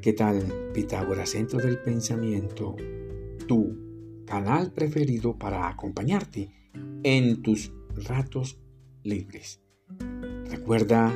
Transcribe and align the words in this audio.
¿qué 0.00 0.14
tal 0.14 0.70
Pitágoras, 0.72 1.30
Centro 1.30 1.58
del 1.58 1.78
Pensamiento? 1.78 2.74
Tu 3.46 4.24
canal 4.24 4.72
preferido 4.72 5.36
para 5.36 5.68
acompañarte 5.68 6.50
en 7.02 7.42
tus 7.42 7.70
ratos 8.06 8.58
libres. 9.02 9.60
Recuerda 10.48 11.12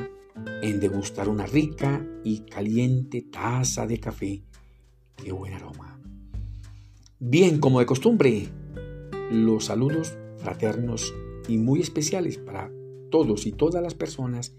en 0.61 0.81
degustar 0.81 1.31
una 1.31 1.47
rica 1.47 2.07
y 2.25 2.41
caliente 2.41 3.23
taza 3.23 3.87
de 3.87 3.99
café. 3.99 4.43
¡Qué 5.17 5.33
buen 5.33 5.55
aroma! 5.55 5.99
Bien, 7.19 7.61
como 7.61 7.81
de 7.81 7.87
costumbre, 7.87 8.49
los 9.31 9.65
saludos 9.65 10.15
fraternos 10.37 11.15
y 11.49 11.57
muy 11.57 11.81
especiales 11.81 12.37
para 12.37 12.71
todos 13.11 13.47
y 13.47 13.53
todas 13.53 13.83
las 13.83 13.95
personas 13.95 14.55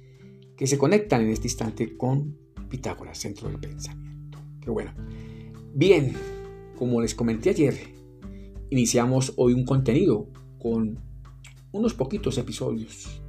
que 0.58 0.66
se 0.66 0.80
conectan 0.80 1.22
en 1.22 1.30
este 1.30 1.48
instante 1.48 1.96
con 1.96 2.40
Pitágoras, 2.70 3.20
Centro 3.20 3.50
del 3.50 3.60
Pensamiento. 3.60 4.15
Qué 4.66 4.72
bueno. 4.72 4.92
Bien, 5.76 6.14
como 6.76 7.00
les 7.00 7.14
comenté 7.14 7.52
ayer, 7.52 7.76
iniciamos 8.72 9.32
hoy 9.38 9.54
un 9.54 9.64
contenido 9.64 10.28
con 10.58 10.98
unos 11.72 11.94
poquitos 11.94 12.40
episodios 12.40 13.22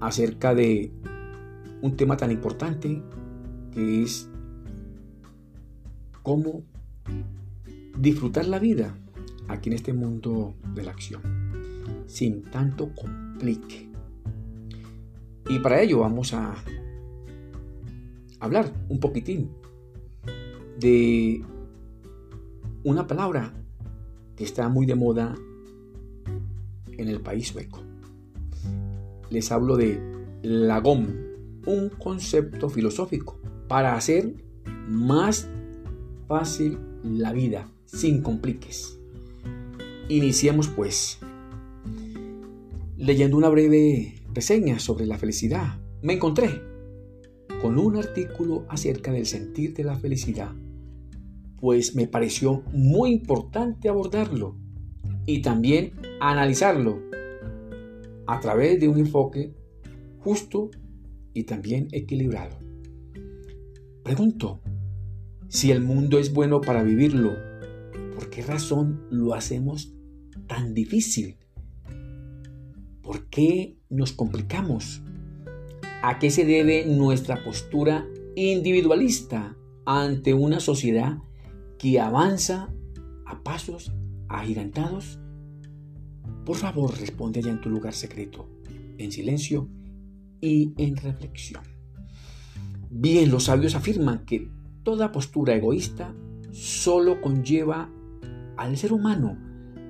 acerca 0.00 0.52
de 0.52 0.92
un 1.80 1.96
tema 1.96 2.16
tan 2.16 2.32
importante 2.32 3.04
que 3.72 4.02
es 4.02 4.28
cómo 6.24 6.64
disfrutar 7.96 8.46
la 8.46 8.58
vida 8.58 8.98
aquí 9.46 9.68
en 9.68 9.76
este 9.76 9.92
mundo 9.92 10.56
de 10.74 10.82
la 10.82 10.90
acción 10.90 11.22
sin 12.06 12.42
tanto 12.42 12.90
complique. 12.96 13.88
Y 15.48 15.60
para 15.60 15.80
ello 15.80 16.00
vamos 16.00 16.34
a 16.34 16.56
hablar 18.40 18.72
un 18.88 18.98
poquitín 18.98 19.50
de 20.78 21.42
una 22.82 23.06
palabra 23.06 23.52
que 24.36 24.44
está 24.44 24.68
muy 24.68 24.86
de 24.86 24.94
moda 24.94 25.34
en 26.98 27.08
el 27.08 27.20
país 27.20 27.48
sueco. 27.48 27.80
Les 29.30 29.50
hablo 29.50 29.76
de 29.76 30.00
lagom, 30.42 31.06
un 31.66 31.88
concepto 31.90 32.68
filosófico 32.68 33.38
para 33.68 33.96
hacer 33.96 34.34
más 34.88 35.48
fácil 36.28 36.78
la 37.02 37.32
vida, 37.32 37.68
sin 37.86 38.22
compliques. 38.22 38.98
Iniciemos 40.08 40.68
pues 40.68 41.18
leyendo 42.96 43.36
una 43.36 43.48
breve 43.48 44.14
reseña 44.32 44.78
sobre 44.78 45.06
la 45.06 45.18
felicidad. 45.18 45.78
Me 46.02 46.14
encontré 46.14 46.62
con 47.62 47.78
un 47.78 47.96
artículo 47.96 48.66
acerca 48.68 49.12
del 49.12 49.26
sentir 49.26 49.74
de 49.74 49.84
la 49.84 49.96
felicidad, 49.96 50.52
pues 51.64 51.94
me 51.94 52.06
pareció 52.06 52.62
muy 52.74 53.10
importante 53.10 53.88
abordarlo 53.88 54.54
y 55.24 55.40
también 55.40 55.94
analizarlo 56.20 57.00
a 58.26 58.38
través 58.40 58.78
de 58.78 58.86
un 58.86 58.98
enfoque 58.98 59.54
justo 60.18 60.70
y 61.32 61.44
también 61.44 61.88
equilibrado. 61.92 62.58
Pregunto, 64.02 64.60
si 65.48 65.70
el 65.70 65.80
mundo 65.80 66.18
es 66.18 66.34
bueno 66.34 66.60
para 66.60 66.82
vivirlo, 66.82 67.32
¿por 68.14 68.28
qué 68.28 68.42
razón 68.42 69.06
lo 69.10 69.32
hacemos 69.32 69.94
tan 70.46 70.74
difícil? 70.74 71.38
¿Por 73.00 73.30
qué 73.30 73.78
nos 73.88 74.12
complicamos? 74.12 75.02
¿A 76.02 76.18
qué 76.18 76.28
se 76.28 76.44
debe 76.44 76.84
nuestra 76.84 77.42
postura 77.42 78.06
individualista 78.34 79.56
ante 79.86 80.34
una 80.34 80.60
sociedad 80.60 81.22
que 81.84 82.00
avanza 82.00 82.72
a 83.26 83.42
pasos 83.42 83.92
agigantados? 84.30 85.18
Por 86.46 86.56
favor, 86.56 86.98
responde 86.98 87.40
allá 87.40 87.50
en 87.50 87.60
tu 87.60 87.68
lugar 87.68 87.92
secreto, 87.92 88.48
en 88.96 89.12
silencio 89.12 89.68
y 90.40 90.72
en 90.78 90.96
reflexión. 90.96 91.62
Bien, 92.88 93.30
los 93.30 93.44
sabios 93.44 93.74
afirman 93.74 94.24
que 94.24 94.48
toda 94.82 95.12
postura 95.12 95.56
egoísta 95.56 96.14
solo 96.52 97.20
conlleva 97.20 97.90
al 98.56 98.78
ser 98.78 98.94
humano 98.94 99.36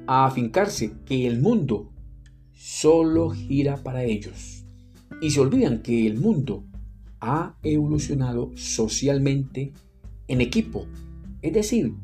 a 0.09 0.27
afincarse 0.27 0.94
que 1.06 1.28
el 1.28 1.41
mundo 1.41 1.93
solo 2.54 3.31
gira 3.31 3.77
para 3.84 4.03
ellos 4.03 4.66
y 5.22 5.31
se 5.31 5.38
olvidan 5.38 5.81
que 5.81 6.09
el 6.09 6.19
mundo 6.19 6.65
ha 7.21 7.56
evolucionado 7.62 8.50
socialmente 8.56 9.72
en 10.27 10.41
equipo, 10.41 10.88
es 11.44 11.53
decir, 11.53 11.94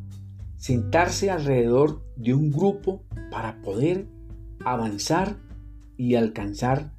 sentarse 0.59 1.31
alrededor 1.31 2.05
de 2.15 2.35
un 2.35 2.53
grupo 2.53 3.03
para 3.31 3.63
poder 3.63 4.07
avanzar 4.63 5.39
y 5.97 6.17
alcanzar 6.17 6.93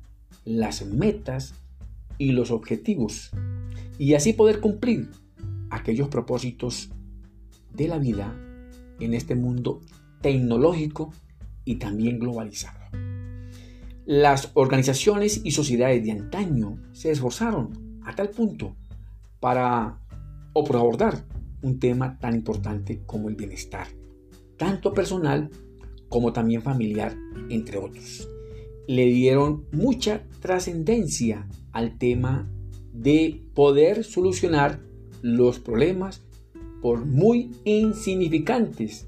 las 0.44 0.84
metas 0.84 1.54
y 2.18 2.32
los 2.32 2.50
objetivos 2.50 3.30
y 4.00 4.16
así 4.16 4.34
poder 4.34 4.60
cumplir 4.60 5.12
aquellos 5.70 6.08
propósitos 6.08 6.90
de 7.76 7.88
la 7.88 8.00
vida 8.00 8.36
en 9.00 9.14
este 9.14 9.36
mundo 9.36 9.80
tecnológico 10.22 11.14
y 11.64 11.76
también 11.76 12.18
globalizado. 12.18 12.80
Las 14.08 14.50
organizaciones 14.56 15.42
y 15.44 15.52
sociedades 15.52 16.04
de 16.04 16.14
antaño 16.14 16.80
se 16.92 17.12
esforzaron 17.12 18.02
a 18.04 18.16
tal 18.16 18.32
punto 18.32 18.76
para 19.40 20.00
o 20.54 20.64
por 20.64 20.78
abordar 20.78 21.24
un 21.62 21.80
tema 21.80 22.18
tan 22.20 22.36
importante 22.36 23.02
como 23.06 23.30
el 23.30 23.36
bienestar, 23.36 23.88
tanto 24.58 24.94
personal 24.94 25.50
como 26.10 26.34
también 26.34 26.62
familiar, 26.62 27.16
entre 27.50 27.78
otros. 27.78 28.28
Le 28.88 29.06
dieron 29.06 29.66
mucha 29.72 30.24
trascendencia 30.42 31.48
al 31.72 31.98
tema 31.98 32.52
de 32.94 33.44
poder 33.54 34.04
solucionar 34.04 34.82
los 35.22 35.60
problemas 35.60 36.22
por 36.82 37.06
muy 37.06 37.52
insignificantes 37.64 39.08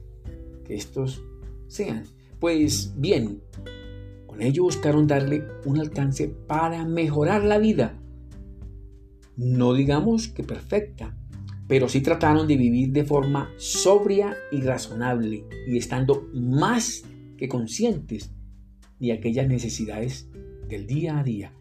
que 0.65 0.75
estos 0.75 1.23
sean. 1.67 2.05
Pues 2.39 2.93
bien, 2.97 3.41
con 4.27 4.41
ello 4.41 4.63
buscaron 4.63 5.07
darle 5.07 5.43
un 5.65 5.79
alcance 5.79 6.27
para 6.27 6.85
mejorar 6.85 7.43
la 7.43 7.57
vida. 7.57 7.99
No 9.35 9.73
digamos 9.73 10.27
que 10.27 10.43
perfecta, 10.43 11.17
pero 11.73 11.89
sí 11.89 12.01
trataron 12.01 12.47
de 12.47 12.55
vivir 12.55 12.91
de 12.91 13.03
forma 13.03 13.51
sobria 13.57 14.37
y 14.51 14.61
razonable 14.61 15.43
y 15.65 15.75
estando 15.75 16.29
más 16.31 17.03
que 17.35 17.47
conscientes 17.47 18.31
de 18.99 19.11
aquellas 19.11 19.47
necesidades 19.47 20.29
del 20.69 20.85
día 20.85 21.17
a 21.17 21.23
día. 21.23 21.51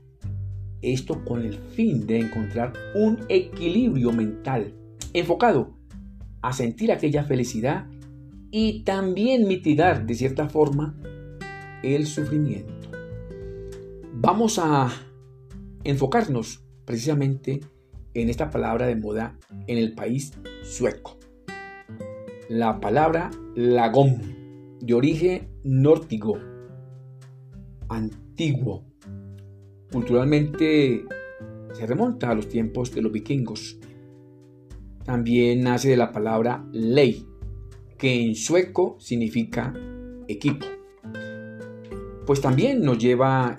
Esto 0.82 1.24
con 1.24 1.40
el 1.46 1.54
fin 1.54 2.06
de 2.06 2.18
encontrar 2.20 2.74
un 2.94 3.20
equilibrio 3.30 4.12
mental 4.12 4.74
enfocado 5.14 5.78
a 6.42 6.52
sentir 6.52 6.92
aquella 6.92 7.24
felicidad 7.24 7.86
y 8.50 8.82
también 8.82 9.48
mitigar 9.48 10.04
de 10.04 10.14
cierta 10.14 10.46
forma 10.46 10.94
el 11.82 12.06
sufrimiento. 12.06 12.90
Vamos 14.12 14.58
a 14.58 14.92
enfocarnos 15.84 16.62
precisamente 16.84 17.60
en 18.14 18.28
esta 18.28 18.50
palabra 18.50 18.86
de 18.86 18.96
moda 18.96 19.38
en 19.66 19.78
el 19.78 19.94
país 19.94 20.32
sueco. 20.62 21.18
La 22.48 22.80
palabra 22.80 23.30
lagom, 23.54 24.18
de 24.80 24.94
origen 24.94 25.48
nórtico, 25.64 26.38
antiguo. 27.88 28.84
Culturalmente 29.90 31.04
se 31.72 31.86
remonta 31.86 32.30
a 32.30 32.34
los 32.34 32.48
tiempos 32.48 32.92
de 32.94 33.02
los 33.02 33.12
vikingos. 33.12 33.78
También 35.04 35.62
nace 35.62 35.88
de 35.88 35.96
la 35.96 36.12
palabra 36.12 36.64
ley, 36.72 37.26
que 37.98 38.22
en 38.22 38.34
sueco 38.34 38.96
significa 38.98 39.74
equipo 40.28 40.66
pues 42.26 42.40
también 42.40 42.82
nos 42.82 42.98
lleva 42.98 43.56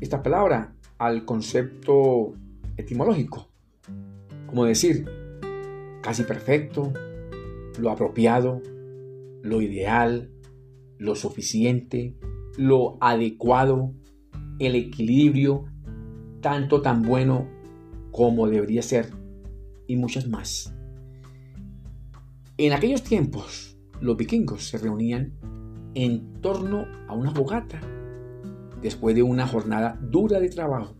esta 0.00 0.22
palabra 0.22 0.74
al 0.98 1.24
concepto 1.24 2.34
etimológico, 2.76 3.50
como 4.46 4.64
decir, 4.64 5.06
casi 6.02 6.22
perfecto, 6.24 6.92
lo 7.78 7.90
apropiado, 7.90 8.62
lo 9.42 9.60
ideal, 9.60 10.30
lo 10.98 11.14
suficiente, 11.14 12.16
lo 12.56 12.98
adecuado, 13.00 13.92
el 14.58 14.74
equilibrio, 14.74 15.64
tanto 16.40 16.82
tan 16.82 17.02
bueno 17.02 17.48
como 18.10 18.46
debería 18.48 18.82
ser, 18.82 19.10
y 19.86 19.96
muchas 19.96 20.28
más. 20.28 20.74
En 22.56 22.72
aquellos 22.72 23.02
tiempos, 23.02 23.76
los 24.00 24.16
vikingos 24.16 24.68
se 24.68 24.78
reunían 24.78 25.32
en 25.94 26.40
torno 26.40 26.86
a 27.08 27.14
una 27.14 27.32
fogata 27.32 27.80
después 28.80 29.14
de 29.14 29.22
una 29.22 29.46
jornada 29.46 29.98
dura 30.00 30.38
de 30.38 30.48
trabajo 30.50 30.94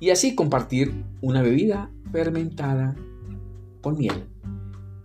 y 0.00 0.10
así 0.10 0.34
compartir 0.34 1.04
una 1.20 1.42
bebida 1.42 1.90
fermentada 2.12 2.96
con 3.80 3.98
miel, 3.98 4.24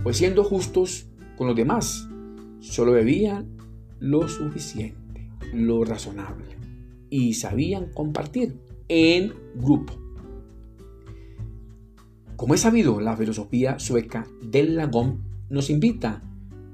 pues 0.04 0.18
siendo 0.18 0.44
justos 0.44 1.08
con 1.38 1.48
los 1.48 1.56
demás, 1.56 2.08
solo 2.60 2.92
bebían 2.94 3.48
lo 4.00 4.28
suficiente, 4.28 5.30
lo 5.54 5.84
razonable, 5.84 6.46
y 7.10 7.34
sabían 7.34 7.92
compartir 7.94 8.56
en 8.88 9.34
grupo. 9.56 9.94
Como 12.36 12.54
es 12.54 12.62
sabido, 12.62 13.02
la 13.02 13.18
filosofía 13.18 13.80
sueca 13.80 14.26
del 14.42 14.76
lagón 14.76 15.24
nos 15.50 15.70
invita 15.70 16.24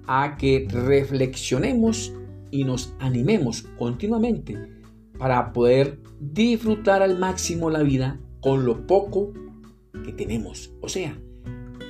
a 0.07 0.37
que 0.37 0.67
reflexionemos 0.69 2.13
y 2.51 2.63
nos 2.63 2.93
animemos 2.99 3.63
continuamente 3.77 4.74
para 5.17 5.53
poder 5.53 5.99
disfrutar 6.19 7.01
al 7.01 7.17
máximo 7.17 7.69
la 7.69 7.83
vida 7.83 8.19
con 8.41 8.65
lo 8.65 8.85
poco 8.87 9.33
que 10.03 10.13
tenemos, 10.13 10.73
o 10.81 10.89
sea, 10.89 11.17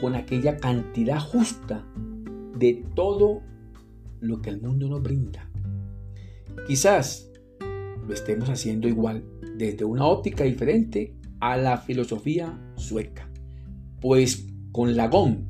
con 0.02 0.16
aquella 0.16 0.58
cantidad 0.58 1.20
justa 1.20 1.86
de 2.58 2.86
todo 2.96 3.42
lo 4.20 4.42
que 4.42 4.50
el 4.50 4.62
mundo 4.62 4.88
nos 4.88 5.02
brinda. 5.02 5.50
Quizás 6.68 7.32
lo 8.08 8.14
estemos 8.14 8.50
haciendo 8.50 8.88
igual 8.88 9.24
desde 9.58 9.86
una 9.86 10.06
óptica 10.06 10.44
diferente 10.44 11.16
a 11.40 11.58
la 11.58 11.78
filosofía 11.78 12.58
sueca, 12.76 13.30
pues 14.02 14.48
con 14.72 14.96
la 14.96 15.08
GOM 15.08 15.46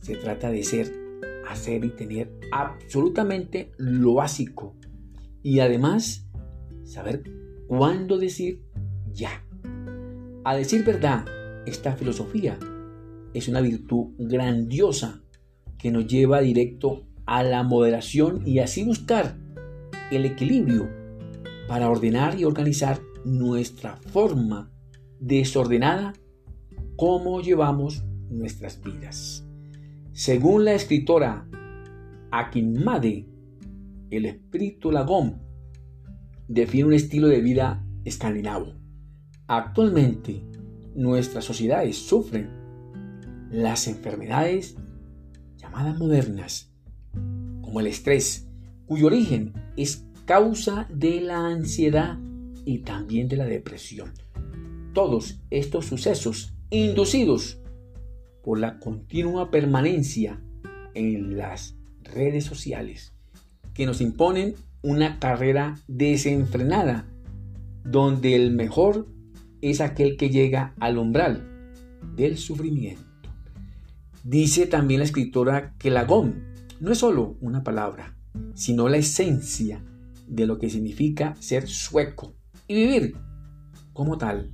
se 0.00 0.16
trata 0.16 0.50
de 0.50 0.62
ser 0.62 1.04
hacer 1.48 1.84
y 1.84 1.90
tener 1.90 2.32
absolutamente 2.52 3.72
lo 3.76 4.14
básico. 4.14 4.74
Y 5.42 5.60
además, 5.60 6.23
saber 6.84 7.24
cuándo 7.66 8.18
decir 8.18 8.62
ya. 9.12 9.44
A 10.44 10.54
decir 10.54 10.84
verdad, 10.84 11.24
esta 11.66 11.96
filosofía 11.96 12.58
es 13.32 13.48
una 13.48 13.60
virtud 13.60 14.12
grandiosa 14.18 15.22
que 15.78 15.90
nos 15.90 16.06
lleva 16.06 16.40
directo 16.40 17.06
a 17.26 17.42
la 17.42 17.62
moderación 17.62 18.46
y 18.46 18.58
así 18.58 18.84
buscar 18.84 19.36
el 20.10 20.24
equilibrio 20.24 20.88
para 21.68 21.88
ordenar 21.88 22.38
y 22.38 22.44
organizar 22.44 23.00
nuestra 23.24 23.96
forma 23.96 24.70
desordenada 25.18 26.12
como 26.96 27.40
llevamos 27.40 28.04
nuestras 28.28 28.80
vidas. 28.82 29.46
Según 30.12 30.64
la 30.64 30.74
escritora 30.74 31.48
Akinmade, 32.30 33.26
el 34.10 34.26
espíritu 34.26 34.92
lagón 34.92 35.42
define 36.48 36.84
un 36.84 36.92
estilo 36.92 37.28
de 37.28 37.40
vida 37.40 37.84
escandinavo. 38.04 38.74
Actualmente, 39.46 40.42
nuestras 40.94 41.44
sociedades 41.44 41.96
sufren 41.96 42.50
las 43.50 43.88
enfermedades 43.88 44.76
llamadas 45.56 45.98
modernas, 45.98 46.72
como 47.12 47.80
el 47.80 47.86
estrés, 47.86 48.48
cuyo 48.86 49.06
origen 49.06 49.52
es 49.76 50.06
causa 50.24 50.86
de 50.90 51.20
la 51.20 51.46
ansiedad 51.46 52.18
y 52.64 52.78
también 52.78 53.28
de 53.28 53.36
la 53.36 53.44
depresión. 53.44 54.12
Todos 54.92 55.40
estos 55.50 55.86
sucesos 55.86 56.54
inducidos 56.70 57.58
por 58.42 58.58
la 58.58 58.78
continua 58.78 59.50
permanencia 59.50 60.40
en 60.94 61.36
las 61.36 61.76
redes 62.02 62.44
sociales 62.44 63.14
que 63.72 63.86
nos 63.86 64.00
imponen 64.00 64.54
una 64.84 65.18
carrera 65.18 65.80
desenfrenada 65.88 67.08
donde 67.84 68.36
el 68.36 68.52
mejor 68.52 69.08
es 69.62 69.80
aquel 69.80 70.18
que 70.18 70.28
llega 70.28 70.74
al 70.78 70.98
umbral 70.98 71.42
del 72.14 72.36
sufrimiento. 72.36 73.02
Dice 74.22 74.66
también 74.66 75.00
la 75.00 75.06
escritora 75.06 75.74
que 75.78 75.90
la 75.90 76.04
GOM 76.04 76.34
no 76.80 76.92
es 76.92 76.98
solo 76.98 77.38
una 77.40 77.64
palabra, 77.64 78.14
sino 78.52 78.90
la 78.90 78.98
esencia 78.98 79.82
de 80.28 80.46
lo 80.46 80.58
que 80.58 80.68
significa 80.68 81.34
ser 81.40 81.66
sueco 81.66 82.34
y 82.68 82.74
vivir 82.74 83.16
como 83.94 84.18
tal. 84.18 84.52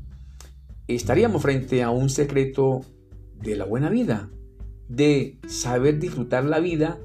Estaríamos 0.86 1.42
frente 1.42 1.82
a 1.82 1.90
un 1.90 2.08
secreto 2.08 2.82
de 3.42 3.56
la 3.56 3.64
buena 3.64 3.90
vida, 3.90 4.30
de 4.88 5.40
saber 5.48 5.98
disfrutar 5.98 6.44
la 6.44 6.60
vida 6.60 7.00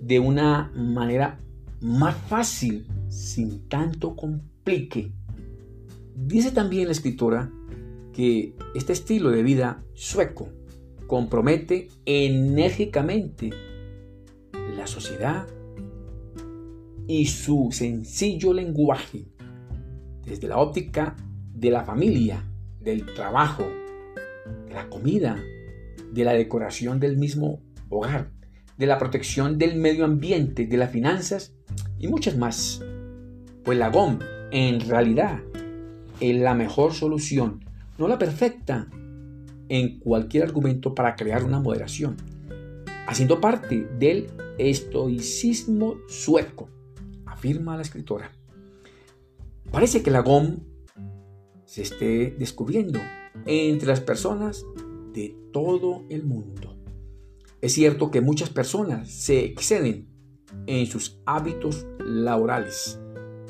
de 0.00 0.18
una 0.18 0.72
manera 0.74 1.40
más 1.80 2.16
fácil, 2.16 2.86
sin 3.08 3.68
tanto 3.68 4.16
complique. 4.16 5.12
Dice 6.14 6.50
también 6.50 6.86
la 6.86 6.92
escritora 6.92 7.50
que 8.12 8.54
este 8.74 8.92
estilo 8.92 9.30
de 9.30 9.42
vida 9.42 9.84
sueco 9.94 10.48
compromete 11.06 11.88
enérgicamente 12.04 13.50
la 14.76 14.86
sociedad 14.86 15.46
y 17.06 17.26
su 17.26 17.68
sencillo 17.72 18.52
lenguaje 18.52 19.26
desde 20.24 20.48
la 20.48 20.58
óptica 20.58 21.16
de 21.54 21.70
la 21.70 21.84
familia, 21.84 22.44
del 22.80 23.06
trabajo, 23.14 23.64
de 24.66 24.74
la 24.74 24.88
comida, 24.90 25.42
de 26.12 26.24
la 26.24 26.32
decoración 26.32 27.00
del 27.00 27.16
mismo 27.16 27.62
hogar, 27.88 28.30
de 28.76 28.86
la 28.86 28.98
protección 28.98 29.58
del 29.58 29.76
medio 29.76 30.04
ambiente, 30.04 30.66
de 30.66 30.76
las 30.76 30.90
finanzas 30.90 31.54
y 31.98 32.08
muchas 32.08 32.36
más. 32.36 32.82
Pues 33.64 33.78
la 33.78 33.90
GOM 33.90 34.18
en 34.50 34.80
realidad 34.80 35.40
es 36.20 36.36
la 36.36 36.54
mejor 36.54 36.94
solución, 36.94 37.64
no 37.98 38.08
la 38.08 38.18
perfecta, 38.18 38.88
en 39.68 39.98
cualquier 39.98 40.44
argumento 40.44 40.94
para 40.94 41.14
crear 41.14 41.44
una 41.44 41.60
moderación, 41.60 42.16
haciendo 43.06 43.40
parte 43.40 43.86
del 43.98 44.28
estoicismo 44.58 45.96
sueco, 46.08 46.70
afirma 47.26 47.76
la 47.76 47.82
escritora. 47.82 48.32
Parece 49.70 50.02
que 50.02 50.10
la 50.10 50.20
GOM 50.20 50.60
se 51.64 51.82
esté 51.82 52.34
descubriendo 52.38 52.98
entre 53.44 53.88
las 53.88 54.00
personas 54.00 54.64
de 55.12 55.36
todo 55.52 56.04
el 56.08 56.24
mundo. 56.24 56.76
Es 57.60 57.74
cierto 57.74 58.10
que 58.10 58.20
muchas 58.20 58.50
personas 58.50 59.10
se 59.10 59.44
exceden 59.44 60.08
en 60.66 60.86
sus 60.86 61.20
hábitos 61.26 61.86
laborales, 61.98 63.00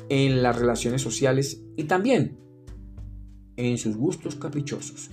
en 0.09 0.41
las 0.43 0.57
relaciones 0.57 1.01
sociales 1.01 1.63
y 1.75 1.85
también 1.85 2.37
en 3.55 3.77
sus 3.77 3.95
gustos 3.95 4.35
caprichosos, 4.35 5.09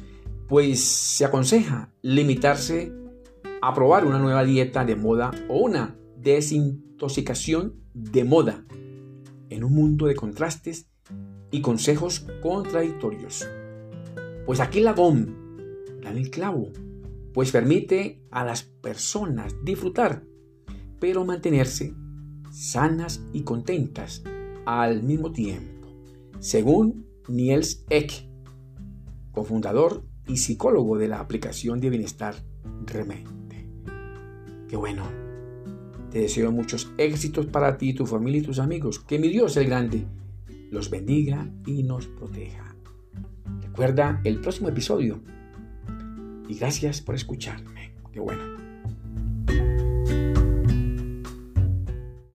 pues 0.49 0.83
se 0.83 1.25
aconseja 1.25 1.93
limitarse 2.03 2.93
a 3.61 3.75
probar 3.75 4.05
una 4.05 4.19
nueva 4.19 4.45
dieta 4.45 4.85
de 4.85 4.97
moda 4.97 5.33
o 5.49 5.59
una 5.59 5.97
desintoxicación 6.17 7.75
de 7.95 8.25
moda 8.25 8.65
en 9.51 9.65
un 9.65 9.73
mundo 9.73 10.07
de 10.07 10.15
contrastes 10.15 10.89
y 11.51 11.61
consejos 11.61 12.27
contradictorios. 12.43 13.49
Pues 14.45 14.61
aquí 14.61 14.81
la 14.81 14.93
GOM 14.93 15.47
el 16.15 16.31
clavo, 16.31 16.71
pues 17.33 17.51
permite 17.51 18.23
a 18.31 18.45
las 18.45 18.63
personas 18.63 19.55
disfrutar, 19.65 20.25
pero 21.01 21.25
mantenerse 21.25 21.95
sanas 22.51 23.23
y 23.33 23.43
contentas 23.43 24.23
al 24.65 25.03
mismo 25.03 25.33
tiempo, 25.33 25.89
según 26.41 27.07
Niels 27.29 27.85
Eck, 27.91 28.13
cofundador 29.33 30.05
y 30.27 30.39
psicólogo 30.39 30.99
de 30.99 31.09
la 31.09 31.21
aplicación 31.21 31.81
de 31.81 31.91
bienestar 31.91 32.35
Remente. 32.85 33.69
Qué 34.69 34.77
bueno. 34.77 35.05
Te 36.11 36.21
deseo 36.21 36.51
muchos 36.53 36.93
éxitos 36.99 37.47
para 37.47 37.77
ti, 37.79 37.95
tu 37.95 38.07
familia 38.07 38.41
y 38.41 38.45
tus 38.45 38.59
amigos. 38.59 38.99
Que 39.01 39.19
mi 39.19 39.29
Dios 39.29 39.57
el 39.57 39.67
Grande 39.67 40.07
los 40.71 40.91
bendiga 40.91 41.51
y 41.67 41.83
nos 41.83 42.07
proteja. 42.07 42.75
Recuerda 43.61 44.21
el 44.25 44.41
próximo 44.41 44.69
episodio 44.69 45.21
y 46.49 46.55
gracias 46.55 47.01
por 47.01 47.15
escucharme. 47.15 47.93
Qué 48.13 48.21
bueno. 48.21 48.56